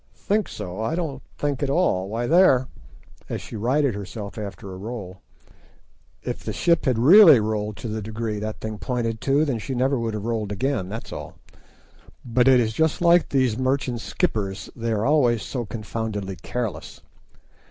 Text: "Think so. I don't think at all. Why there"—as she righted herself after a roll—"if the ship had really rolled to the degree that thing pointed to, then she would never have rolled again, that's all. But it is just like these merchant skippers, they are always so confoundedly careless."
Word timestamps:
"Think 0.17 0.47
so. 0.49 0.81
I 0.81 0.95
don't 0.95 1.21
think 1.37 1.61
at 1.61 1.69
all. 1.69 2.09
Why 2.09 2.25
there"—as 2.25 3.39
she 3.39 3.55
righted 3.55 3.93
herself 3.93 4.35
after 4.35 4.73
a 4.73 4.77
roll—"if 4.77 6.43
the 6.43 6.51
ship 6.53 6.85
had 6.85 6.97
really 6.97 7.39
rolled 7.39 7.77
to 7.77 7.87
the 7.87 8.01
degree 8.01 8.39
that 8.39 8.59
thing 8.61 8.79
pointed 8.79 9.21
to, 9.21 9.45
then 9.45 9.59
she 9.59 9.73
would 9.75 9.79
never 9.79 10.11
have 10.11 10.25
rolled 10.25 10.51
again, 10.51 10.89
that's 10.89 11.13
all. 11.13 11.35
But 12.25 12.47
it 12.47 12.59
is 12.59 12.73
just 12.73 12.99
like 12.99 13.29
these 13.29 13.59
merchant 13.59 14.01
skippers, 14.01 14.71
they 14.75 14.91
are 14.91 15.05
always 15.05 15.43
so 15.43 15.67
confoundedly 15.67 16.37
careless." 16.37 17.01